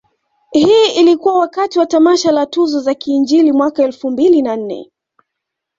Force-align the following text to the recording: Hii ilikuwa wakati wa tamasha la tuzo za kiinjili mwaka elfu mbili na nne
Hii 0.51 0.85
ilikuwa 0.95 1.39
wakati 1.39 1.79
wa 1.79 1.85
tamasha 1.85 2.31
la 2.31 2.45
tuzo 2.45 2.79
za 2.81 2.93
kiinjili 2.93 3.51
mwaka 3.51 3.83
elfu 3.83 4.11
mbili 4.11 4.41
na 4.41 4.55
nne 4.55 4.91